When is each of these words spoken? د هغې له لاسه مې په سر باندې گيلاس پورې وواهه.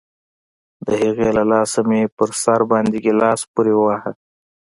د 0.85 0.87
هغې 1.03 1.29
له 1.37 1.43
لاسه 1.51 1.79
مې 1.89 2.01
په 2.15 2.23
سر 2.43 2.61
باندې 2.71 2.97
گيلاس 3.05 3.39
پورې 3.53 3.73
وواهه. 3.75 4.11